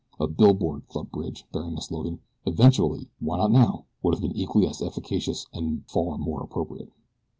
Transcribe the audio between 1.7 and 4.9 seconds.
the slogan: "Eventually! Why not now?" would have been equally as